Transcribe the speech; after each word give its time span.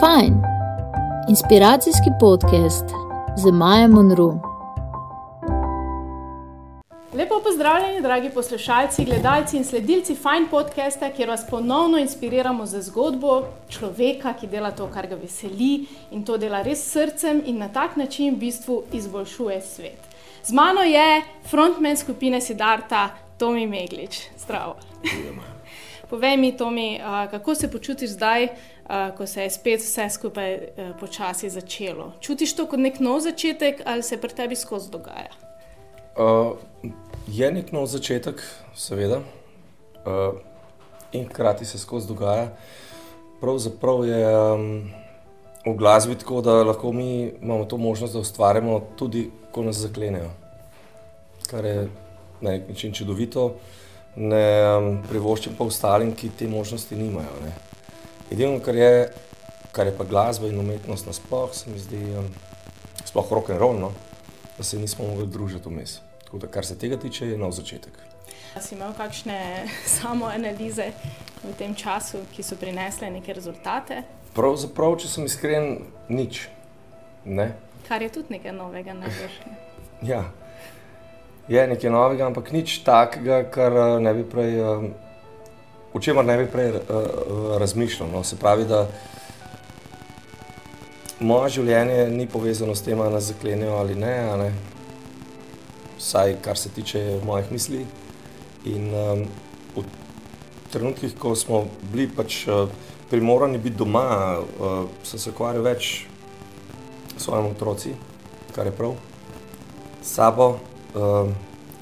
Fajn, 0.00 0.42
inspiracijski 1.28 2.10
podcast 2.20 2.84
z 3.36 3.50
Maja 3.52 3.88
Monroe. 3.88 4.34
Lepo 7.14 7.34
pozdravljeni, 7.44 8.02
dragi 8.02 8.30
poslušalci, 8.30 9.04
gledalci 9.04 9.56
in 9.56 9.64
sledilci 9.64 10.14
Fine 10.14 10.46
podcasta, 10.50 11.10
kjer 11.10 11.28
vas 11.28 11.46
ponovno 11.50 11.98
inspiriramo 11.98 12.66
za 12.66 12.82
zgodbo 12.82 13.42
človeka, 13.68 14.32
ki 14.40 14.46
dela 14.46 14.70
to, 14.70 14.86
kar 14.86 15.06
ga 15.06 15.14
veseli 15.14 15.86
in 16.10 16.24
to 16.24 16.38
dela 16.38 16.62
res 16.62 16.92
srcem 16.92 17.42
in 17.46 17.58
na 17.58 17.68
tak 17.68 17.96
način 17.96 18.34
v 18.34 18.38
bistvu 18.38 18.82
izboljšuje 18.92 19.60
svet. 19.60 20.00
Z 20.44 20.52
mano 20.52 20.80
je 20.80 21.22
frontman 21.50 21.96
skupine 21.96 22.40
Sidarta, 22.40 23.08
Tomi 23.38 23.66
Meglič. 23.66 24.22
Zdravo. 24.38 24.76
Povej 26.10 26.36
mi, 26.36 26.56
Tomi, 26.56 27.00
kako 27.30 27.54
se 27.54 27.70
počutiš 27.70 28.10
zdaj, 28.10 28.48
ko 29.16 29.26
se 29.26 29.42
je 29.42 29.50
spet 29.50 29.80
vse 29.80 30.08
skupaj 30.10 30.58
počasi 31.00 31.50
začelo? 31.50 32.12
Čutiš 32.20 32.56
to 32.58 32.66
kot 32.66 32.80
nek 32.82 33.00
nov 33.00 33.20
začetek 33.22 33.82
ali 33.86 34.02
se 34.02 34.18
pri 34.20 34.34
tebi 34.34 34.56
skozi 34.56 34.90
dogaja? 34.90 35.30
Uh, 36.18 36.56
je 37.30 37.52
nek 37.52 37.70
nov 37.72 37.86
začetek, 37.86 38.42
seveda, 38.74 39.20
uh, 40.04 40.34
in 41.12 41.28
hkrati 41.28 41.64
se 41.64 41.78
skozi 41.78 42.08
dogaja. 42.08 42.50
Pravzaprav 43.40 44.04
je 44.04 44.24
um, 44.36 44.90
v 45.66 45.74
glasbi 45.78 46.18
tako, 46.18 46.40
da 46.40 46.62
lahko 46.62 46.92
mi 46.92 47.32
imamo 47.42 47.64
to 47.64 47.76
možnost, 47.76 48.12
da 48.12 48.20
ustvarjamo 48.20 48.80
tudi, 48.96 49.30
ko 49.52 49.62
nas 49.62 49.76
zaklenejo. 49.76 50.30
Kar 51.50 51.64
je 51.64 51.88
na 52.40 52.50
nek 52.50 52.68
način 52.68 52.92
čudovito, 52.92 53.54
ne 54.16 54.44
um, 54.76 54.98
privoščim 55.08 55.54
pa 55.58 55.64
ostalim, 55.64 56.12
ki 56.14 56.34
te 56.38 56.48
možnosti 56.48 56.96
nimajo. 56.96 57.38
Ne. 57.44 57.52
Edino, 58.30 58.60
kar 58.62 58.74
je, 58.74 59.10
kar 59.72 59.86
je 59.86 59.96
pa 59.98 60.04
glasba 60.04 60.46
in 60.46 60.58
umetnost 60.58 61.06
nasploh, 61.06 61.50
se 61.54 61.70
mi 61.70 61.78
zdi, 61.78 61.98
um, 62.18 62.28
sploh 63.04 63.32
rock 63.32 63.50
and 63.50 63.58
roll, 63.58 63.74
no, 63.78 63.90
da 64.58 64.64
se 64.64 64.78
nismo 64.78 65.08
mogli 65.08 65.26
družiti 65.26 65.68
vmes. 65.68 65.98
Tako 66.24 66.38
da, 66.38 66.46
kar 66.46 66.66
se 66.66 66.78
tega 66.78 66.96
tiče, 66.96 67.26
je 67.26 67.38
nov 67.38 67.50
začetek. 67.52 67.98
Si 68.60 68.74
imel 68.74 68.94
kakšne 68.94 69.66
samoanalize 69.98 70.92
v 71.42 71.56
tem 71.58 71.74
času, 71.74 72.22
ki 72.30 72.46
so 72.46 72.58
prinesle 72.60 73.10
neke 73.10 73.34
rezultate? 73.34 74.04
Pravzaprav, 74.36 74.94
če 75.02 75.10
sem 75.10 75.26
iskren, 75.26 75.72
nič. 76.08 76.44
Ne? 77.24 77.50
Kar 77.88 78.02
je 78.02 78.12
tudi 78.14 78.38
nekaj 78.38 78.54
novega, 78.54 78.94
najbrž. 78.94 79.42
Ja, 80.06 80.22
je 81.50 81.66
nekaj 81.66 81.90
novega, 81.90 82.30
ampak 82.30 82.54
nič 82.54 82.78
takega, 82.86 83.42
kar 83.50 83.74
eh, 83.74 84.00
ne 84.06 84.14
bi 84.14 84.22
prej, 84.22 84.54
eh, 84.54 84.90
o 85.92 86.00
čemer 86.00 86.24
ne 86.24 86.36
bi 86.38 86.46
prej 86.50 86.70
uh, 86.70 87.56
razmišljal. 87.58 88.08
No. 88.12 88.24
Se 88.24 88.36
pravi, 88.36 88.64
da 88.64 88.86
moje 91.20 91.56
življenje 91.58 92.08
ni 92.10 92.26
povezano 92.26 92.74
s 92.74 92.84
tem, 92.86 93.00
ali 93.00 93.14
nas 93.14 93.30
zaklenijo 93.32 93.76
ali 93.76 93.94
ne, 93.94 94.14
ne. 94.36 94.52
Vsaj 95.98 96.36
kar 96.44 96.58
se 96.58 96.70
tiče 96.72 97.20
mojih 97.26 97.50
misli. 97.52 97.84
In 98.70 98.92
um, 98.94 99.26
v 99.76 99.84
trenutkih, 100.72 101.16
ko 101.18 101.34
smo 101.36 101.64
bili 101.92 102.08
pač 102.08 102.44
uh, 102.46 102.68
primorani 103.10 103.58
biti 103.58 103.76
doma, 103.76 104.38
uh, 104.38 104.84
sem 105.04 105.20
se 105.20 105.32
ukvarjal 105.34 105.64
več 105.66 105.90
s 107.16 107.24
svojimi 107.24 107.50
otroci, 107.52 107.94
kar 108.54 108.68
je 108.68 108.72
prav, 108.76 108.94
s 110.00 110.14
sabo, 110.14 110.52
uh, 110.94 111.28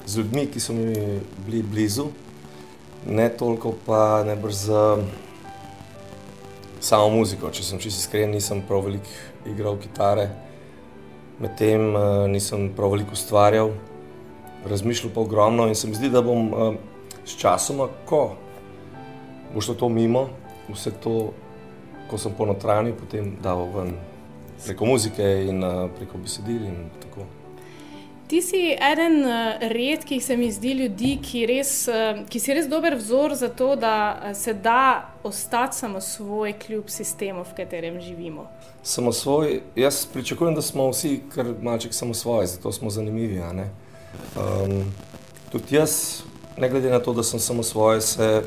z 0.05 0.17
ljudmi, 0.17 0.47
ki 0.51 0.59
so 0.59 0.73
mi 0.73 1.19
bili 1.45 1.61
blizu, 1.63 2.09
ne 3.05 3.29
toliko 3.29 3.73
pa 3.85 4.23
ne 4.23 4.35
brž 4.35 4.53
z 4.53 4.73
samo 6.79 7.09
muziko. 7.09 7.51
Če 7.51 7.63
sem 7.63 7.79
čisto 7.79 8.03
iskren, 8.03 8.31
nisem 8.31 8.61
prav 8.67 8.85
veliko 8.87 9.09
igral 9.49 9.79
kitare, 9.79 10.29
medtem 11.39 11.93
nisem 12.31 12.69
prav 12.75 12.95
veliko 12.95 13.15
ustvarjal, 13.15 13.73
razmišljal 14.67 15.13
pa 15.15 15.21
ogromno 15.21 15.67
in 15.67 15.75
se 15.75 15.87
mi 15.87 15.95
zdi, 15.95 16.11
da 16.11 16.21
bom 16.21 16.77
s 17.25 17.37
časoma, 17.39 17.87
ko 18.05 18.35
bo 19.53 19.61
šlo 19.61 19.75
to 19.75 19.89
mimo, 19.89 20.27
vse 20.69 20.91
to, 21.03 21.31
ko 22.09 22.17
sem 22.17 22.33
ponotranil, 22.37 22.93
potem 22.97 23.35
dal 23.41 23.65
ven 23.73 23.95
preko 24.65 24.85
muzike 24.85 25.25
in 25.49 25.63
preko 25.97 26.21
besedil 26.21 26.67
in 26.69 26.89
tako. 27.01 27.25
Ti 28.29 28.41
si 28.41 28.77
eden 28.91 29.25
redkih, 29.73 30.25
se 30.25 30.37
mi 30.37 30.51
zdi, 30.51 30.73
ljudi, 30.77 31.15
ki, 31.17 31.39
res, 31.49 31.71
ki 32.29 32.39
si 32.39 32.53
res 32.53 32.67
dober 32.69 32.93
vzor 32.93 33.33
za 33.33 33.47
to, 33.49 33.71
da 33.75 34.33
se 34.37 34.53
da 34.53 35.09
ostati 35.25 35.77
samo 35.77 35.97
svoj, 36.01 36.53
kljub 36.61 36.91
sistemu, 36.93 37.41
v 37.41 37.55
katerem 37.57 37.97
živimo. 38.01 38.45
Samo 38.83 39.11
svoj, 39.11 39.61
jaz 39.75 40.03
pričakujem, 40.13 40.53
da 40.55 40.61
smo 40.61 40.91
vsi 40.91 41.23
kar 41.33 41.49
malček 41.61 41.93
samo 41.93 42.13
svoji, 42.13 42.47
zato 42.47 42.71
smo 42.71 42.89
zanimivi. 42.93 43.41
Um, 43.41 44.93
tudi 45.51 45.75
jaz, 45.75 46.21
ne 46.57 46.69
glede 46.69 46.91
na 46.93 46.99
to, 46.99 47.13
da 47.13 47.23
sem 47.23 47.39
samo 47.39 47.63
svoj, 47.63 48.01
se 48.01 48.43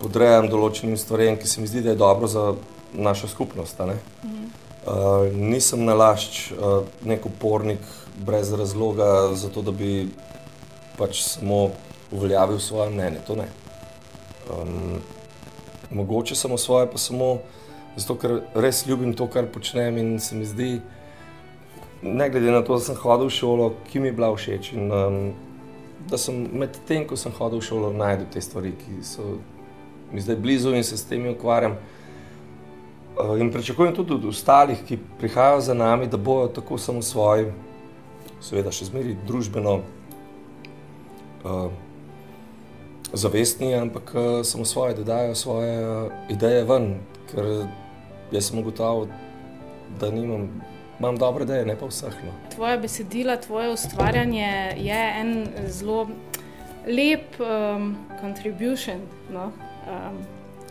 podrejam 0.00 0.48
določenim 0.48 0.96
stvarem, 0.96 1.36
ki 1.36 1.48
se 1.48 1.60
mi 1.60 1.68
zdi, 1.68 1.82
da 1.84 1.92
je 1.92 2.00
dobro 2.00 2.26
za 2.26 2.54
našo 2.92 3.28
skupnost. 3.28 3.84
Mhm. 3.84 4.48
Uh, 4.86 5.28
nisem 5.36 5.84
nalašč, 5.84 6.54
uh, 6.56 6.88
nek 7.04 7.28
upornik 7.28 7.84
brez 8.14 8.52
razloga, 8.52 9.34
zato 9.34 9.62
da 9.62 9.70
bi 9.70 10.08
pač 10.98 11.22
samo 11.22 11.70
uveljavil 12.12 12.58
svoje 12.58 12.90
mnenje. 12.90 13.18
To 13.26 13.36
ne. 13.36 13.48
Um, 14.50 15.00
mogoče 15.90 16.34
samo 16.34 16.58
svoje, 16.58 16.90
pa 16.90 16.98
samo 16.98 17.38
zato, 17.96 18.18
ker 18.18 18.40
res 18.54 18.86
ljubim 18.86 19.14
to, 19.14 19.26
kar 19.26 19.46
počnem 19.46 19.98
in 19.98 20.20
se 20.20 20.36
mi 20.36 20.44
zdi, 20.44 20.80
ne 22.02 22.30
glede 22.30 22.50
na 22.50 22.62
to, 22.62 22.74
da 22.74 22.80
sem 22.80 22.96
hodil 23.00 23.26
v 23.26 23.34
šolo, 23.34 23.72
ki 23.90 24.00
mi 24.00 24.08
je 24.08 24.12
bila 24.12 24.30
všeč. 24.36 24.72
In, 24.72 24.92
um, 24.92 25.32
da 26.10 26.18
sem 26.18 26.46
med 26.52 26.76
tem, 26.88 27.06
ko 27.08 27.16
sem 27.16 27.32
hodil 27.32 27.62
v 27.62 27.66
šolo, 27.66 27.92
najdel 27.96 28.28
te 28.32 28.40
stvari, 28.40 28.74
ki 28.78 29.02
so 29.02 29.38
mi 30.12 30.20
zdaj 30.20 30.36
blizu 30.36 30.74
in 30.74 30.84
se 30.84 30.96
s 30.96 31.06
temi 31.08 31.32
ukvarjam. 31.32 31.78
In 33.40 33.52
pričakujem 33.52 33.94
tudi 33.94 34.14
od 34.14 34.24
ostalih, 34.28 34.82
ki 34.86 34.98
prihajajo 35.18 35.60
za 35.60 35.74
nami, 35.74 36.06
da 36.10 36.16
bojo 36.16 36.48
tako 36.48 36.78
samo 36.78 37.02
svoji 37.02 37.46
seveda 38.44 38.72
še 38.74 38.90
zmeraj 38.90 39.16
družbeno 39.28 39.78
uh, 41.44 41.72
zavestni, 43.12 43.72
ampak 43.78 44.12
uh, 44.14 44.22
samo 44.44 44.64
svoje, 44.68 44.98
da 45.00 45.08
dajo 45.14 45.34
svoje 45.38 45.74
uh, 45.80 46.12
ideje 46.32 46.64
ven, 46.68 46.88
ker 47.30 47.66
jaz 48.34 48.50
sem 48.50 48.60
ugotovil, 48.60 49.08
da 50.00 50.10
nimam, 50.12 50.48
imam 50.98 51.18
dobre 51.20 51.46
ideje, 51.48 51.66
ne 51.68 51.76
pa 51.78 51.88
vseh. 51.88 52.14
No. 52.26 52.34
Tvoje 52.54 52.78
besedila, 52.84 53.36
tvoje 53.40 53.72
ustvarjanje 53.72 54.50
je 54.76 55.02
en 55.20 55.34
zelo 55.68 56.08
lep 56.84 57.38
um, 57.40 57.94
contribution 58.20 59.06
no, 59.32 59.52
um, 59.88 60.20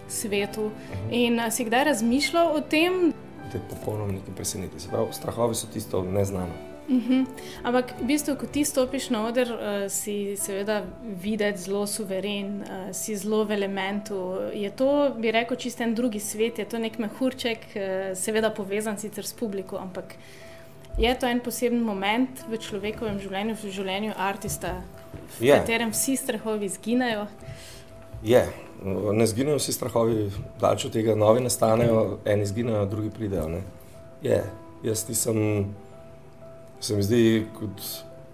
svetu. 0.07 0.69
Uh 0.69 0.71
mhm. 0.71 1.09
-huh. 1.09 1.25
In 1.25 1.51
si 1.51 1.65
kdaj 1.65 1.83
razmišljal 1.83 2.55
o 2.55 2.61
tem? 2.61 3.13
To 3.51 3.57
je 3.57 3.63
popolnoma 3.69 4.11
nekaj 4.11 4.35
presenečenja. 4.35 5.11
Strahovi 5.11 5.55
so 5.55 5.67
tisto 5.73 6.03
neznano. 6.03 6.72
Mhm. 6.89 7.25
Ampak, 7.63 7.93
v 8.01 8.05
bistvu, 8.11 8.35
ko 8.35 8.45
ti 8.45 8.65
stopiš 8.67 9.09
na 9.09 9.23
oder, 9.27 9.47
uh, 9.47 9.59
si 9.87 10.35
seveda 10.35 10.83
videti 11.03 11.63
zelo 11.63 11.87
suveren, 11.87 12.61
uh, 12.61 12.91
si 12.91 13.15
zelo 13.15 13.45
v 13.45 13.55
elementu. 13.55 14.51
Je 14.53 14.71
to, 14.71 15.15
bi 15.15 15.31
rekel, 15.31 15.57
čisto 15.57 15.83
en 15.83 15.95
drugi 15.95 16.19
svet, 16.19 16.59
je 16.59 16.65
to 16.65 16.77
nek 16.77 16.99
mehurček, 16.99 17.59
uh, 17.75 17.83
seveda 18.19 18.51
povezan 18.51 18.99
sicer 18.99 19.23
s 19.23 19.33
publiko, 19.33 19.79
ampak 19.79 20.15
je 20.97 21.13
to 21.15 21.27
en 21.27 21.39
poseben 21.39 21.79
moment 21.81 22.43
v 22.49 22.59
človekovem 22.59 23.17
življenju, 23.19 23.55
v 23.55 23.71
življenju 23.71 24.11
artista, 24.17 24.75
v 25.39 25.47
je. 25.47 25.55
katerem 25.55 25.93
vsi 25.95 26.17
strahovi 26.19 26.67
izginejo. 26.67 27.27
Je. 28.23 28.43
Ne 28.83 29.25
zginejo 29.27 29.55
vsi 29.57 29.73
strahovi, 29.73 30.27
daljši 30.59 30.87
od 30.87 30.93
tega, 30.93 31.15
novi 31.15 31.41
nastanejo, 31.41 32.19
eni 32.27 32.43
izginejo, 32.43 32.83
drugi 32.91 33.09
pridejo. 33.09 33.47
Ne? 33.47 33.63
Je. 34.21 34.43
Jaz 34.83 35.05
nisem 35.07 35.71
se 36.83 36.95
mi 36.95 37.03
zdi 37.03 37.45
kot 37.55 37.83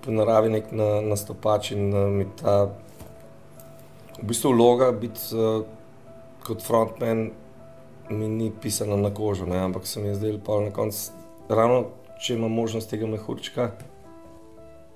po 0.01 0.12
naravi 0.12 0.50
nek 0.50 0.72
na, 0.72 0.88
nastopač 1.06 1.72
in 1.75 1.92
uh, 1.94 2.07
mi 2.10 2.25
ta 2.40 2.63
v 4.18 4.25
bistvu 4.31 4.56
vloga 4.56 4.90
biti 4.92 5.36
uh, 5.38 5.62
kot 6.46 6.63
frontman 6.66 7.30
mi 8.10 8.28
ni 8.28 8.50
pisana 8.62 8.96
na 8.98 9.12
kožo, 9.13 9.46
ne? 9.46 9.60
ampak 9.62 9.86
se 9.88 10.01
mi 10.01 10.07
je 10.07 10.16
zdelo 10.16 10.40
pa 10.46 10.57
na 10.63 10.72
koncu, 10.74 11.12
ravno 11.50 11.84
če 12.18 12.40
imam 12.40 12.51
možnost 12.51 12.90
tega 12.90 13.07
mehurčka, 13.07 13.69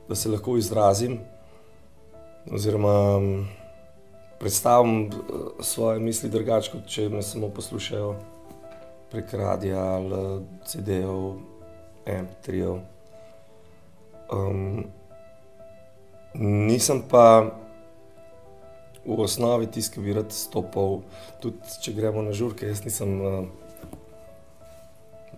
da 0.10 0.16
se 0.16 0.32
lahko 0.34 0.58
izrazim 0.58 1.20
oziroma 2.52 2.96
um, 3.18 3.46
predstavim 4.40 5.06
uh, 5.06 5.62
svoje 5.62 6.00
misli 6.00 6.30
drugače, 6.34 6.72
kot 6.74 6.90
če 6.90 7.06
me 7.14 7.22
samo 7.22 7.52
poslušajo 7.54 8.16
prek 9.14 9.38
radia 9.38 9.86
ali 10.00 10.42
CD-jev, 10.66 11.38
MP3-jev. 12.10 12.93
Um, 14.34 14.86
nisem 16.34 17.04
pa 17.10 17.54
v 19.06 19.20
osnovi 19.20 19.68
tisti, 19.68 19.98
ki 19.98 20.04
bi 20.04 20.16
rad 20.16 20.32
stopil, 20.34 21.04
tudi 21.44 21.82
če 21.84 21.94
gremo 21.94 22.24
na 22.26 22.34
žurke. 22.36 22.70
Jaz 22.70 22.84
nisem 22.86 23.12
uh, 23.20 23.44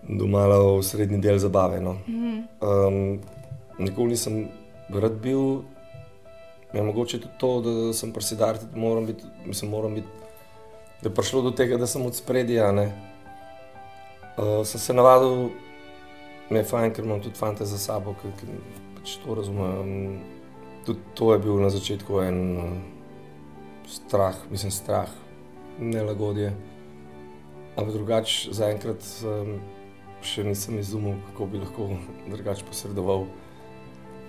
domala 0.06 0.60
v 0.62 0.84
srednji 0.86 1.18
del 1.20 1.40
zabave. 1.42 1.82
No. 1.82 1.98
Um, 2.62 3.18
nikoli 3.82 4.14
nisem 4.14 4.46
rad 4.94 5.18
bil, 5.20 5.66
je 6.72 6.82
mogoče 6.82 7.20
tudi 7.20 7.34
to, 7.42 7.50
da 7.60 7.74
sem 7.96 8.14
presedar, 8.14 8.60
da 8.62 8.80
moram 8.80 9.06
biti, 9.06 9.26
mislim, 9.46 9.70
moram 9.70 9.98
biti, 9.98 10.08
da 11.02 11.10
je 11.10 11.14
prišlo 11.14 11.42
do 11.42 11.50
tega, 11.50 11.76
da 11.76 11.86
sem 11.90 12.06
od 12.06 12.14
spredja. 12.14 12.70
Uh, 12.70 14.62
sem 14.64 14.80
se 14.80 14.94
navadil, 14.94 15.50
mi 16.50 16.62
je 16.62 16.64
fajn, 16.70 16.92
ker 16.94 17.04
imam 17.04 17.20
tudi 17.20 17.34
fante 17.34 17.66
za 17.66 17.78
sabo, 17.78 18.14
ki, 18.22 18.30
ki 18.40 18.85
pač 19.06 19.22
to 19.22 19.34
razumem. 19.38 20.18
Tudi 20.82 20.98
to 21.14 21.30
je 21.32 21.38
bil 21.38 21.62
na 21.62 21.70
začetku 21.70 22.18
en 22.26 22.38
strah, 23.86 24.34
mislim, 24.50 24.74
strah, 24.74 25.10
nelagodje. 25.78 26.50
Ampak 27.78 27.94
drugače, 27.94 28.50
zaenkrat 28.50 29.06
um, 29.22 29.60
še 30.26 30.42
nisem 30.42 30.78
izumil, 30.82 31.20
kako 31.30 31.46
bi 31.46 31.62
lahko 31.62 31.86
drugače 32.26 32.66
posredoval 32.66 33.28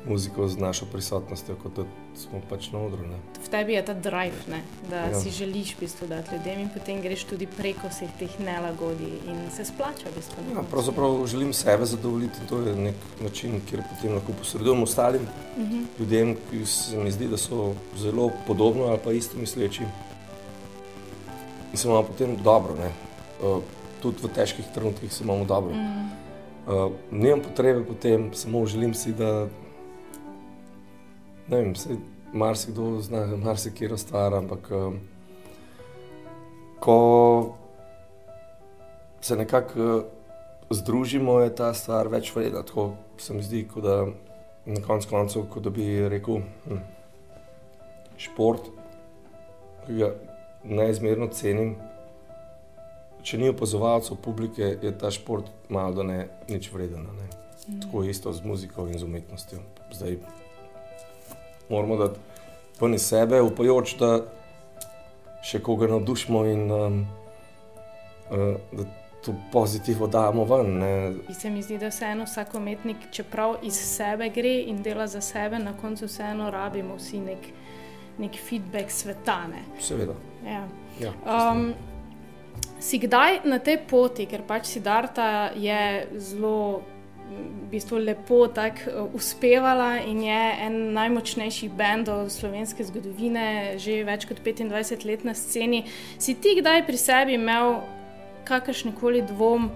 muziko 0.07 0.48
z 0.48 0.57
našo 0.57 0.86
prisotnostjo, 0.86 1.56
kot 1.56 1.75
da 1.75 1.83
smo 2.15 2.39
pač 2.50 2.71
na 2.71 2.80
odru. 2.80 3.04
Ne. 3.04 3.18
V 3.38 3.50
tebi 3.50 3.74
je 3.74 3.86
ta 3.86 3.94
drive, 3.94 4.39
ne? 4.48 4.62
da 4.89 4.95
Ja. 5.06 5.19
si 5.19 5.30
želiš 5.31 5.75
v 5.75 5.80
bistvu 5.80 6.07
dati 6.07 6.36
ljudem 6.36 6.59
in 6.59 6.69
potem 6.69 7.01
greš 7.01 7.24
tudi 7.24 7.48
preko 7.48 7.88
vseh 7.88 8.09
teh 8.19 8.39
nelagodij 8.39 9.19
in 9.25 9.51
se 9.51 9.65
splača. 9.65 10.07
V 10.07 10.15
bistvu. 10.15 10.44
Ja, 10.56 10.63
pravzaprav 10.63 11.27
želim 11.27 11.54
sebe 11.54 11.86
zadovoljiti 11.86 12.39
in 12.42 12.48
to 12.48 12.59
je 12.59 12.75
nek 12.77 12.95
način, 13.21 13.62
kjer 13.62 13.83
potem 13.86 14.13
lahko 14.13 14.31
posredujem 14.33 14.83
ostalim 14.83 15.27
Mhm. 15.57 15.83
ljudem, 16.00 16.36
ki 16.51 16.65
se 16.65 16.98
mi 16.98 17.12
zdi, 17.12 17.27
da 17.27 17.38
so 17.38 17.74
zelo 17.98 18.31
podobno 18.48 18.83
ali 18.86 19.00
pa 19.04 19.12
isto 19.12 19.38
misleči. 19.38 19.83
In 21.71 21.77
se 21.77 21.88
imamo 21.88 22.04
potem 22.04 22.36
dobro, 22.38 22.75
ne? 22.75 22.92
Uh, 23.42 23.62
tudi 24.01 24.18
v 24.24 24.30
težkih 24.30 24.65
trenutkih 24.68 25.13
se 25.13 25.24
imamo 25.24 25.45
dobro. 25.45 25.74
Mm. 25.74 26.09
Uh, 26.68 26.92
nimam 27.12 27.42
potrebe 27.42 27.83
po 27.83 27.94
tem, 27.94 28.30
samo 28.33 28.65
želim 28.65 28.94
si, 28.94 29.13
da 29.13 29.48
ne 31.47 31.57
vem, 31.57 31.75
se 31.75 31.97
marsikdo 32.33 33.01
zna 33.01 33.25
marsikero 33.38 33.97
stvar, 33.97 34.33
ampak 34.33 34.71
um, 34.71 34.99
ko 36.79 36.99
se 39.21 39.35
nekako 39.35 39.79
uh, 39.79 40.03
združimo, 40.69 41.39
je 41.39 41.55
ta 41.55 41.73
stvar 41.73 42.07
več 42.11 42.31
vredna. 42.35 42.63
Tako 42.63 42.91
se 43.17 43.33
mi 43.33 43.44
zdi, 43.44 43.63
kot 43.71 43.83
da 43.83 43.97
na 44.67 44.81
koncu 44.83 45.09
koncev, 45.09 45.47
kot 45.51 45.63
da 45.63 45.71
bi 45.71 45.88
rekel, 46.09 46.41
hm, 46.67 46.81
šport, 48.17 48.67
ki 49.85 49.99
ga 50.01 50.11
neizmerno 50.67 51.29
cenim. 51.31 51.75
Če 53.27 53.39
ni 53.39 53.49
opazovalcev 53.51 54.19
publike, 54.23 54.75
je 54.81 54.91
ta 54.99 55.11
šport 55.11 55.49
malo 55.73 55.97
da 55.97 56.03
ne 56.07 56.19
nič 56.47 56.69
vreden. 56.71 57.07
Ne? 57.17 57.27
Tako 57.83 58.03
je 58.03 58.11
isto 58.11 58.31
z 58.31 58.44
muziko 58.47 58.88
in 58.88 58.99
z 58.99 59.03
umetnostjo. 59.03 59.59
Zdaj 59.91 60.19
moramo 61.69 61.98
dati 61.98 62.19
iz 62.96 63.02
sebe, 63.02 63.42
upajoč, 63.42 63.96
da 63.98 64.19
še 65.44 65.60
koga 65.64 65.88
navdušimo 65.88 66.46
in 66.46 66.72
um, 66.72 67.02
uh, 68.30 68.56
da 68.72 68.86
to 69.25 69.34
pozitivno 69.52 70.08
damo 70.08 70.46
ven. 70.46 70.78
Ne? 70.78 71.14
Se 71.34 71.50
mi 71.50 71.62
zdi, 71.62 71.78
da 71.78 71.90
vseeno 71.90 72.24
vsak 72.24 72.54
umetnik, 72.56 73.10
čeprav 73.12 73.58
iz 73.64 73.75
sebe 73.75 74.30
gre 74.30 74.54
in 74.69 74.81
dela 74.84 75.08
za 75.08 75.22
sebe, 75.22 75.60
na 75.60 75.74
koncu 75.81 76.06
vseeno 76.06 76.52
rabimo 76.52 76.96
vsi 76.96 77.19
nek, 77.19 77.50
nek 78.18 78.38
feedback 78.50 78.92
sveta. 78.92 79.42
Ne? 79.52 79.66
Seveda. 79.80 80.16
Ja. 80.46 80.68
Ja, 81.00 81.12
Um, 81.28 81.74
si 82.80 82.98
kdaj 82.98 83.44
na 83.46 83.60
tej 83.60 83.84
poti, 83.90 84.25
ker 84.25 84.42
pač 84.48 84.66
Sidarta 84.66 85.52
je 85.54 86.08
zelo 86.18 86.81
v 87.27 87.69
bistvu 87.71 87.97
lepo 87.97 88.47
tako 88.47 88.91
uh, 88.91 89.15
uspevala 89.15 89.97
in 90.00 90.21
je 90.24 90.44
en 90.63 90.77
najmočnejših 90.94 91.71
bendov 91.75 92.29
slovenske 92.31 92.83
zgodovine, 92.88 93.75
že 93.77 94.03
več 94.07 94.27
kot 94.29 94.39
25 94.39 95.06
let 95.06 95.25
na 95.27 95.35
sceni. 95.35 95.83
Si 96.19 96.38
ti 96.39 96.56
kdaj 96.62 96.85
pri 96.88 96.97
sebi 96.97 97.35
imel 97.35 97.81
kakršen 98.47 98.95
koli 98.95 99.21
dvom, 99.21 99.69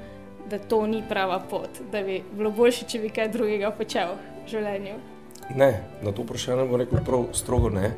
da 0.50 0.60
to 0.60 0.86
ni 0.88 1.04
prava 1.10 1.40
pot, 1.40 1.82
da 1.92 2.02
bi 2.04 2.22
bilo 2.32 2.52
boljše, 2.52 2.88
če 2.88 3.00
bi 3.00 3.12
kaj 3.12 3.32
drugega 3.32 3.72
počel 3.76 4.16
v 4.16 4.52
življenju? 4.52 4.96
Ne, 5.56 5.72
na 6.04 6.12
to 6.16 6.24
vprašanje 6.24 6.66
bom 6.68 6.80
rekel 6.80 7.04
prav 7.08 7.28
strogo 7.36 7.70
ne. 7.72 7.92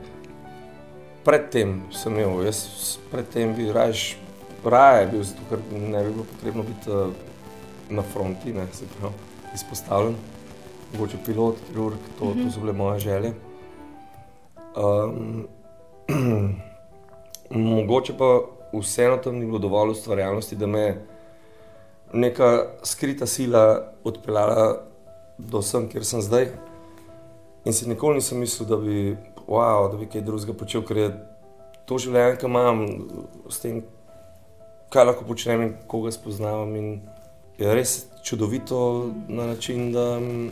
Predtem 1.24 1.84
sem 1.94 2.18
imel, 2.18 2.42
jaz 2.48 2.98
predtem 3.12 3.54
bi 3.58 3.70
raje, 3.72 4.18
raje 4.66 5.06
bil, 5.14 5.22
zato 5.24 5.46
ker 5.50 5.62
ne 5.72 6.02
bi 6.04 6.10
bilo 6.10 6.26
potrebno 6.34 6.66
biti 6.68 6.90
uh, 6.90 7.14
na 7.94 8.02
fronti, 8.02 8.54
ne, 8.54 8.66
se 8.74 8.90
pravi, 8.98 9.33
izpostavljen. 9.54 10.16
Mogoče 10.94 11.18
pilot, 11.26 11.56
kirurg, 11.68 11.98
to, 12.20 12.34
to 12.34 12.52
so 12.52 12.60
bile 12.60 12.74
moje 12.74 13.00
želje. 13.00 13.34
Um, 14.76 15.48
mogoče 17.50 18.18
pa 18.18 18.40
vseeno 18.80 19.18
tam 19.18 19.36
ni 19.36 19.46
bilo 19.46 19.60
dovolj 19.60 19.92
ustvarjalnosti, 19.92 20.56
da 20.56 20.68
me 20.68 20.80
je 20.80 21.06
neka 22.14 22.66
skrita 22.84 23.26
sila 23.26 23.94
odpeljala 24.04 24.82
do 25.38 25.62
sem, 25.62 25.90
kjer 25.90 26.06
sem 26.06 26.22
zdaj. 26.22 26.48
In 27.66 27.74
si 27.74 27.90
nikoli 27.90 28.16
nisem 28.16 28.40
mislil, 28.40 28.68
da 28.70 28.78
bi, 28.78 29.18
wow, 29.48 29.92
da 29.92 29.98
bi 29.98 30.06
kaj 30.06 30.22
drugega 30.22 30.54
počel, 30.54 30.84
ker 30.86 30.98
je 30.98 31.10
to 31.88 31.98
življenje, 31.98 32.38
ki 32.42 32.48
imam, 32.48 32.84
s 33.50 33.62
tem, 33.64 33.82
kaj 34.94 35.08
lahko 35.10 35.26
počnem 35.28 35.62
in 35.68 35.74
koga 35.88 36.12
spoznavam. 36.12 36.76
In 36.76 37.02
je 37.58 37.74
res 37.76 38.06
čudovito 38.24 39.12
na 39.28 39.46
način, 39.46 39.92
da 39.92 40.20
mm, 40.20 40.52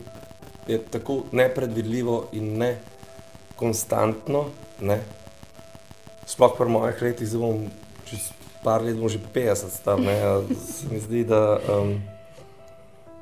je 0.67 0.77
tako 0.91 1.23
nepredvidljivo 1.31 2.25
in 2.31 2.57
ne 2.57 2.77
konstantno. 3.55 4.45
Ne? 4.81 5.01
Sploh 6.25 6.53
pri 6.57 6.69
mojih 6.69 7.01
letih, 7.01 7.27
zdaj 7.27 7.41
bom 7.41 7.65
čez 8.05 8.31
par 8.63 8.81
let, 8.81 8.97
bom 8.97 9.09
že 9.09 9.19
50 9.33 9.69
star, 9.69 9.99
ne, 9.99 10.17
se 10.55 10.87
mi 10.91 10.99
zdi, 10.99 11.23
da. 11.23 11.59
Um, 11.69 12.01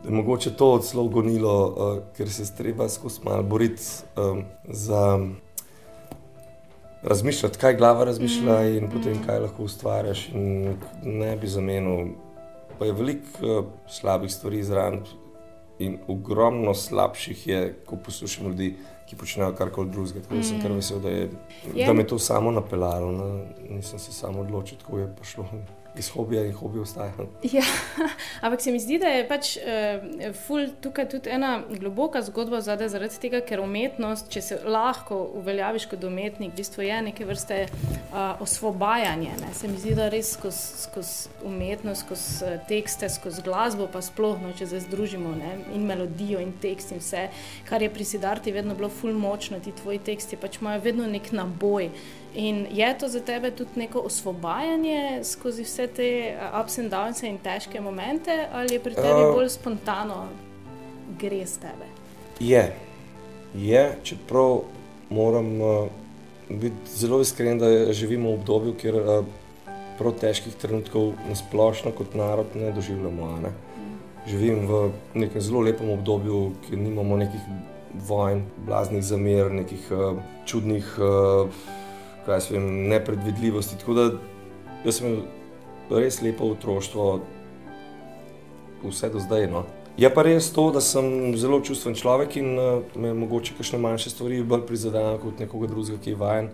je 0.04 0.12
mogoče 0.12 0.54
to 0.56 0.80
celo 0.80 1.04
gonilo, 1.08 1.68
uh, 1.68 2.00
ker 2.18 2.30
se 2.32 2.56
treba 2.56 2.90
skozi 2.90 3.20
malo 3.24 3.44
boriti 3.44 3.84
um, 4.16 4.44
za 4.68 5.20
razmišljati, 7.04 7.58
kaj 7.58 7.76
glava 7.76 8.04
razmišlja 8.04 8.62
in 8.78 8.90
potem 8.92 9.20
kaj 9.26 9.40
lahko 9.40 9.64
ustvarjaš. 9.64 10.30
In 10.34 10.78
ne 11.04 11.36
bi 11.36 11.48
zamenil. 11.48 12.08
Pa 12.80 12.86
je 12.86 12.94
veliko 12.94 13.28
uh, 13.42 13.66
slabih 13.88 14.32
stvari 14.32 14.64
zraven 14.64 15.02
in 15.80 15.98
ogromno 16.08 16.74
slabših 16.74 17.48
je, 17.48 17.60
ko 17.86 17.96
poslušam 18.06 18.48
ljudi, 18.48 18.76
ki 19.10 19.16
počnejo 19.16 19.54
karkoli 19.56 19.90
drugega. 19.90 20.22
Tako 20.22 20.36
da 20.36 20.44
sem 20.44 20.62
kar 20.62 20.72
vesel, 20.72 21.00
da, 21.00 21.10
je, 21.10 21.30
Je. 21.76 21.86
da 21.86 21.94
me 21.94 22.04
je 22.04 22.08
to 22.08 22.20
samo 22.20 22.52
napeljalo. 22.52 23.12
Ne? 23.12 23.46
Nisem 23.76 24.00
se 24.00 24.14
samo 24.14 24.42
odločil, 24.42 24.78
kako 24.78 25.00
je 25.00 25.08
prišlo. 25.16 25.46
Iz 26.00 26.10
hobija 26.10 26.46
in 26.46 26.54
hobi 26.54 26.80
ostaja. 26.80 27.12
Ja, 27.54 27.64
ampak 28.42 28.62
se 28.62 28.72
mi 28.72 28.80
zdi, 28.80 29.00
da 29.00 29.08
je 29.12 29.28
pač 29.28 29.56
uh, 29.58 30.34
ful 30.46 30.70
tukaj 30.82 31.10
tudi 31.10 31.32
ena 31.34 31.62
globoka 31.70 32.22
zgodba 32.22 32.62
zadaj, 32.62 32.92
zaradi 32.94 33.20
tega, 33.20 33.42
ker 33.46 33.60
umetnost, 33.64 34.30
če 34.32 34.42
se 34.42 34.60
lahko 34.66 35.18
uveljaviš 35.40 35.90
kot 35.92 36.04
umetnik, 36.08 36.54
v 36.54 36.62
bistvu 36.62 36.86
je 36.86 37.02
neke 37.10 37.28
vrste 37.28 37.60
uh, 37.66 38.42
osvobajanje. 38.42 39.34
Ne? 39.42 39.54
Se 39.58 39.68
mi 39.68 39.80
zdi, 39.82 39.96
da 39.98 40.10
res 40.14 40.34
skozi 40.38 40.84
skoz 40.86 41.14
umetnost, 41.46 42.06
skozi 42.06 42.48
uh, 42.48 42.58
tekste, 42.70 43.10
skozi 43.12 43.44
glasbo, 43.46 43.90
pa 43.92 44.02
sploh, 44.06 44.40
no, 44.44 44.54
če 44.56 44.70
zdaj 44.72 44.86
združimo 44.88 45.36
ne? 45.40 45.56
in 45.76 45.88
melodijo 45.90 46.40
in 46.44 46.54
tekst 46.62 46.94
in 46.96 47.04
vse, 47.04 47.28
kar 47.70 47.84
je 47.84 47.92
pri 47.94 48.08
Sidarti 48.08 48.56
vedno 48.56 48.76
bilo 48.76 48.90
ful 48.90 49.14
močno, 49.14 49.60
ti 49.60 49.76
tvoji 49.76 50.00
teksti 50.12 50.40
pač 50.40 50.62
imajo 50.62 50.82
vedno 50.84 51.08
nek 51.08 51.32
naboj. 51.32 51.92
In 52.36 52.68
je 52.72 52.98
to 52.98 53.08
za 53.08 53.20
tebe 53.20 53.52
tudi 53.52 53.70
neko 53.76 54.00
osvobajanje 54.06 55.24
skozi 55.24 55.64
vse 55.64 55.88
te 55.96 56.36
uh, 56.36 56.60
ups 56.62 56.80
and 56.80 56.92
downs 56.92 57.24
in 57.24 57.38
težke 57.44 57.82
momente, 57.82 58.48
ali 58.54 58.74
je 58.74 58.80
pri 58.80 58.96
tebi 58.96 59.24
Uh, 59.24 59.34
bolj 59.36 59.50
spontano 59.50 60.28
gre 61.20 61.46
z 61.46 61.58
tebe? 61.58 61.88
Je, 62.40 62.64
je 63.56 63.84
čeprav 64.04 64.62
moram 65.10 65.62
uh, 65.62 65.88
biti 66.50 66.92
zelo 66.96 67.22
iskren, 67.22 67.60
da 67.60 67.94
živimo 67.94 68.30
v 68.30 68.34
obdobju, 68.34 68.74
kjer 68.82 68.96
uh, 68.96 69.26
prav 70.00 70.16
težkih 70.22 70.56
trenutkov 70.56 71.14
na 71.28 71.36
splošno 71.36 71.92
kot 71.92 72.16
narod 72.16 72.56
ne 72.56 72.72
doživljamo. 72.72 73.32
Ne? 73.44 73.52
Živim 74.28 74.68
v 74.68 74.92
nekem 75.14 75.42
zelo 75.42 75.64
lepem 75.66 75.90
obdobju, 75.90 76.52
kjer 76.68 76.80
nimamo 76.80 77.18
nekih 77.18 77.42
vojn, 78.08 78.46
blaznih 78.66 79.04
zamer, 79.04 79.52
nekih 79.52 79.92
uh, 79.92 80.22
čudnih, 80.46 80.86
uh, 81.02 81.50
kaj 82.26 82.42
se 82.42 82.54
vem, 82.54 82.88
nepredvidljivosti. 82.88 83.80
Tako 83.82 83.94
da 83.94 84.06
jaz 84.86 85.02
sem 85.02 85.22
res 85.98 86.22
lepo 86.22 86.52
otroštvo, 86.54 87.10
vse 88.84 89.10
do 89.10 89.20
zdaj. 89.20 89.48
No. 89.50 89.66
Je 90.00 90.10
pa 90.14 90.24
res 90.24 90.52
to, 90.56 90.70
da 90.72 90.82
sem 90.82 91.34
zelo 91.36 91.60
čustven 91.66 91.98
človek 91.98 92.38
in 92.40 92.54
uh, 92.56 92.84
me 92.96 93.12
mogoče 93.14 93.58
kakšne 93.58 93.80
manjše 93.84 94.14
stvari 94.14 94.44
bolj 94.44 94.64
prizadenejo 94.70 95.18
kot 95.26 95.42
nekoga 95.44 95.68
drugega, 95.68 95.98
ki 96.04 96.14
je 96.14 96.20
vajen 96.20 96.52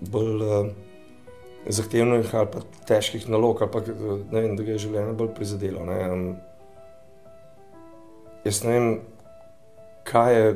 bolj 0.00 0.44
uh, 0.46 0.70
zahtevnih 1.68 2.34
ali 2.34 2.48
pa 2.52 2.62
težkih 2.88 3.28
nalog, 3.28 3.60
ali 3.62 3.70
pa 3.72 3.82
ne 4.32 4.40
vem, 4.40 4.56
da 4.56 4.64
ga 4.64 4.72
je 4.72 4.84
življenje 4.86 5.18
bolj 5.18 5.34
prizadelo. 5.36 5.84
Ne. 5.84 5.98
Um, 6.08 6.24
jaz 8.46 8.62
ne 8.64 8.72
vem, 8.72 8.88
kaj 10.08 10.34
je 10.38 10.48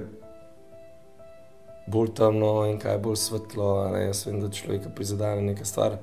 bolj 1.93 2.15
temno 2.17 2.55
in 2.71 2.79
kaj 2.81 2.97
je 2.97 3.03
bolj 3.11 3.19
svetlo. 3.27 3.69
Ne. 3.93 4.07
Jaz 4.07 4.25
vem, 4.29 4.41
da 4.41 4.49
človeka 4.49 4.95
prizadene 4.95 5.53
nekaj 5.53 5.69
stvar. 5.69 5.99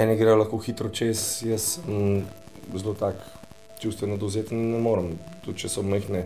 Eni 0.00 0.16
grejo 0.16 0.38
lahko 0.40 0.58
hitro 0.64 0.88
čez, 0.88 1.42
jaz 1.44 1.64
sem 1.76 2.22
zelo 2.72 2.94
tak 2.96 3.20
čustveno 3.82 4.16
dovzeten 4.16 4.58
in 4.58 4.70
ne 4.72 4.78
morem, 4.80 5.10
tudi 5.44 5.64
če 5.64 5.68
so 5.68 5.82
mehne, 5.84 6.22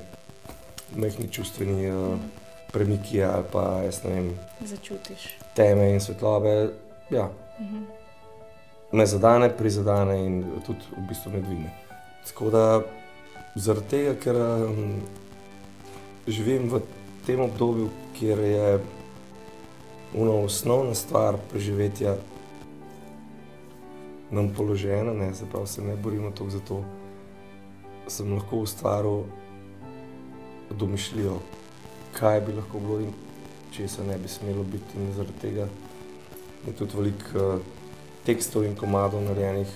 mehni 0.95 1.26
čustveni 1.33 1.88
uh, 1.90 2.19
premiki 2.71 3.23
ali 3.23 3.47
pa 3.50 3.64
jaz 3.83 4.02
ne 4.04 4.12
vem. 4.14 4.28
Začutiš. 4.62 5.25
Teme 5.59 5.90
in 5.95 6.00
svetlobe 6.00 6.54
ja, 7.11 7.31
Mhm. 7.59 7.83
me 8.93 9.07
zadane, 9.07 9.49
prizadene 9.57 10.16
in 10.26 10.45
tudi 10.66 10.83
v 10.97 11.07
bistvu 11.09 11.31
me 11.31 11.40
dvigne. 11.40 11.71
Tako 12.26 12.50
da 12.50 12.83
zaradi 13.54 13.88
tega, 13.90 14.14
ker 14.14 14.37
um, 14.37 15.02
živim 16.26 16.71
v 16.71 16.81
tem 17.26 17.40
obdobju, 17.40 17.90
kjer 18.19 18.38
je 18.38 18.78
ena 20.14 20.31
osnovna 20.45 20.95
stvar 20.95 21.37
preživetja 21.50 22.16
nam 24.35 24.50
položena, 24.57 25.12
ne, 25.12 25.35
se 25.35 25.47
pravi, 25.50 25.67
se 25.67 25.83
ne 25.83 25.97
borimo 25.97 26.31
toliko 26.31 26.57
za 26.57 26.61
to, 26.64 26.85
sem 28.09 28.33
lahko 28.33 28.57
ustvaril 28.57 29.23
domišljijo, 30.71 31.38
kaj 32.12 32.41
bi 32.41 32.53
lahko 32.53 32.79
bilo 32.79 33.00
in 33.00 33.12
česa 33.76 34.05
ne 34.05 34.19
bi 34.19 34.29
smelo 34.29 34.62
biti. 34.62 34.99
In 34.99 35.12
zaradi 35.12 35.38
tega 35.41 35.69
je 36.67 36.73
tudi 36.73 36.97
veliko 36.97 37.38
uh, 37.38 37.61
tekstov 38.26 38.64
in 38.64 38.76
komadov 38.76 39.23
narejenih 39.23 39.69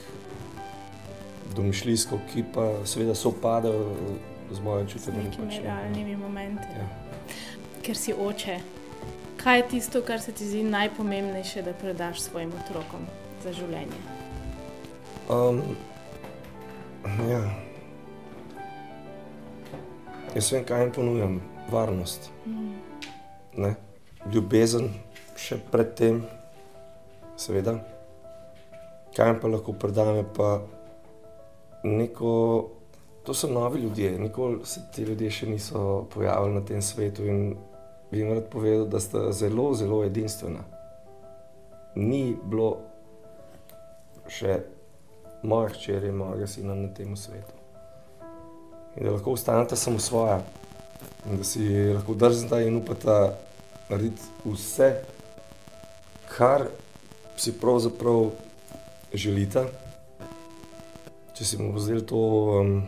domišljijsko, 1.57 2.19
ki 2.33 2.45
pa 2.55 2.87
seveda 2.87 3.15
sovpadajo 3.15 3.97
z 4.53 4.61
mojim 4.61 4.89
Z 4.89 4.93
čutjenjem. 4.93 5.25
nekimi 5.25 5.61
realnimi 5.63 6.17
momenti. 6.17 6.69
Ja. 6.79 6.89
Ker 7.83 7.97
si 7.97 8.13
oče, 8.13 8.61
kaj 9.37 9.59
je 9.59 9.69
tisto, 9.69 10.03
kar 10.03 10.21
se 10.21 10.33
ti 10.33 10.47
zdi 10.47 10.63
najpomembnejše, 10.63 11.63
da 11.63 11.73
predaš 11.73 12.21
svojim 12.21 12.53
otrokom 12.65 13.07
za 13.45 13.53
življenje? 13.53 14.01
Um, 15.29 15.61
ja. 17.29 17.43
Jaz 20.35 20.53
vem, 20.53 20.65
kaj 20.65 20.83
jim 20.83 20.93
ponujam, 20.93 21.41
varnost, 21.71 22.31
Mm. 22.47 22.75
ne? 23.57 23.75
ljubezen, 24.33 24.89
še 25.37 25.59
predtem, 25.73 26.23
seveda. 27.37 27.75
Kaj 29.17 29.29
jim 29.29 29.41
pa 29.41 29.49
lahko 29.49 29.73
predam, 29.73 30.17
je 30.17 30.25
pa 30.37 30.61
neko. 31.85 32.33
To 33.25 33.35
so 33.35 33.49
novi 33.49 33.81
ljudje, 33.81 34.19
nikoli 34.19 34.65
se 34.65 34.81
ti 34.95 35.03
ljudje 35.03 35.31
še 35.31 35.47
niso 35.47 36.07
pojavili 36.15 36.55
na 36.55 36.61
tem 36.65 36.83
svetu 36.83 37.27
in 37.29 37.57
bi 38.11 38.19
jim 38.19 38.33
rad 38.33 38.49
povedal, 38.49 38.87
da 38.87 39.01
sta 39.01 39.33
zelo, 39.33 39.75
zelo 39.75 40.01
edinstvena. 40.05 40.65
Ni 41.95 42.37
bilo 42.45 42.79
še 44.29 44.63
moja 45.43 45.69
hčer 45.69 46.05
in 46.05 46.15
mojega 46.15 46.47
sina 46.47 46.75
na 46.75 46.89
tem 46.95 47.17
svetu. 47.17 47.55
In 48.97 49.07
da 49.07 49.13
lahko 49.13 49.33
ostanete 49.33 49.77
samo 49.77 49.99
svoja, 49.99 50.41
in 51.31 51.39
da 51.39 51.45
si 51.45 51.93
lahko 51.95 52.15
drznete 52.15 52.67
in 52.67 52.77
upate 52.77 53.19
narediti 53.89 54.23
vse, 54.45 54.95
kar 56.37 56.67
si 57.37 57.53
pravzaprav 57.61 58.31
želite. 59.15 59.67
Če 61.35 61.45
si 61.45 61.57
bomo 61.57 61.79
vzeli 61.79 62.03
to 62.07 62.19
um, 62.19 62.83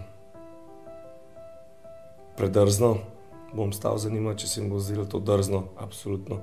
predrzno, 2.37 2.97
bom 3.54 3.73
stal 3.73 3.99
za 3.99 4.11
njima, 4.11 4.35
če 4.35 4.49
si 4.49 4.61
bomo 4.61 4.80
vzeli 4.83 5.07
to 5.09 5.21
drzno, 5.23 5.64
absolutno. 5.78 6.40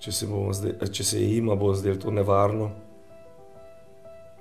Če, 0.00 0.14
bomo 0.26 0.54
zdaj, 0.56 0.78
če 0.96 1.04
se 1.04 1.20
jima 1.20 1.54
bo 1.60 1.74
zdelo 1.76 2.00
to 2.00 2.10
nevarno, 2.10 2.70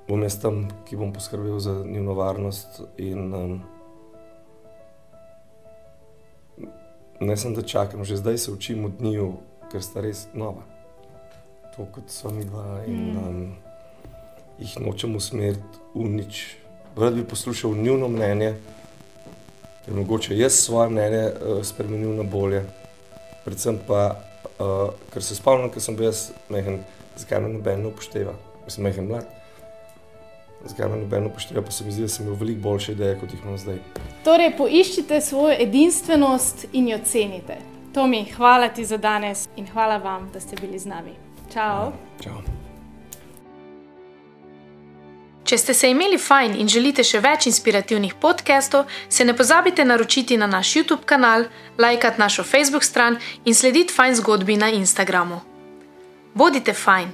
bom 0.09 0.23
jaz 0.25 0.39
tam, 0.41 0.63
ki 0.89 0.97
bom 0.97 1.13
poskrbel 1.13 1.59
za 1.59 1.73
njihovo 1.85 2.13
varnost. 2.13 2.81
In, 2.97 3.33
um, 3.33 3.61
ne 7.19 7.37
sem 7.37 7.53
da 7.53 7.61
čakam, 7.61 8.03
že 8.03 8.17
zdaj 8.17 8.37
se 8.37 8.51
učim 8.51 8.85
od 8.85 9.01
njiju, 9.01 9.33
ker 9.71 9.83
sta 9.85 10.01
res 10.01 10.25
nova. 10.33 10.65
To 11.75 11.85
kot 11.93 12.09
so 12.09 12.31
mi 12.33 12.43
dva 12.45 12.81
in 12.87 13.17
um, 13.17 13.53
jih 14.57 14.79
nočem 14.81 15.15
usmeriti 15.15 15.85
v 15.93 16.09
nič. 16.09 16.57
Rad 16.97 17.13
bi 17.13 17.23
poslušal 17.23 17.77
njihovo 17.77 18.09
mnenje, 18.09 18.55
ker 19.85 19.93
mogoče 19.93 20.37
jaz 20.37 20.57
svoje 20.57 20.89
mnenje 20.89 21.23
uh, 21.29 21.61
spremenil 21.63 22.17
na 22.17 22.23
bolje. 22.23 22.65
Predvsem 23.45 23.77
pa, 23.87 24.15
uh, 24.57 24.89
ker 25.13 25.23
se 25.23 25.37
spomnim, 25.37 25.69
ker 25.69 25.85
sem 25.85 25.95
bil 25.95 26.09
jaz 26.09 26.31
mehen, 26.49 26.81
zakaj 27.17 27.45
me 27.45 27.53
noben 27.53 27.85
ne 27.85 27.93
upošteva. 27.93 28.33
Sem 28.69 28.83
mehen 28.83 29.05
mlad. 29.05 29.38
Zakaj 30.65 30.89
me 30.89 30.97
noben 30.97 31.25
upošteva, 31.25 31.61
pa 31.61 31.71
se 31.71 31.85
mi 31.85 31.91
zdi, 31.91 32.01
da 32.01 32.07
sem 32.07 32.25
imel 32.25 32.37
veliko 32.39 32.61
boljše 32.61 32.91
ideje, 32.91 33.17
kot 33.19 33.33
jih 33.33 33.43
imam 33.43 33.57
zdaj. 33.57 33.79
Torej, 34.23 34.51
poiščite 34.57 35.21
svojo 35.21 35.55
edinstvenost 35.59 36.65
in 36.73 36.89
jo 36.91 36.99
cenite. 37.05 37.57
Tomi, 37.93 38.25
hvala 38.35 38.67
ti 38.67 38.85
za 38.85 38.97
danes 38.97 39.47
in 39.55 39.67
hvala 39.73 39.97
vam, 39.97 40.29
da 40.33 40.39
ste 40.39 40.55
bili 40.61 40.79
z 40.79 40.85
nami. 40.85 41.15
Čau! 41.53 41.91
Čau. 42.23 42.41
Če 45.49 45.57
ste 45.57 45.73
se 45.73 45.89
imeli 45.89 46.19
fajn 46.21 46.59
in 46.61 46.67
želite 46.69 47.01
še 47.03 47.23
več 47.25 47.47
inspirativnih 47.49 48.13
podcastov, 48.21 48.85
se 49.09 49.25
ne 49.25 49.33
pozabite 49.33 49.85
naročiti 49.85 50.37
na 50.37 50.45
naš 50.45 50.75
YouTube 50.75 51.07
kanal, 51.09 51.47
lajkati 51.77 52.21
našo 52.21 52.43
Facebook 52.43 52.85
stran 52.85 53.17
in 53.45 53.57
slediti 53.57 53.93
fajn 53.93 54.19
zgodbi 54.21 54.59
na 54.61 54.69
Instagramu. 54.69 55.41
Bodite 56.37 56.77
fajn, 56.77 57.09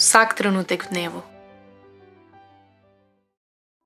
vsak 0.00 0.34
trenutek 0.34 0.88
v 0.88 0.94
dnevu. 0.96 1.22